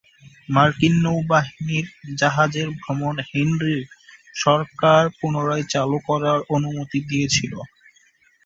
[0.49, 1.85] মার্কিন নৌবাহিনীর
[2.15, 3.83] জাহাজের ভ্রমণ হেনরির
[4.35, 7.53] সরকার পুনরায় চালু করার অনুমতি দিয়েছিল।